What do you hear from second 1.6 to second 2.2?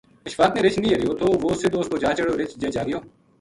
سدھو اس پو جا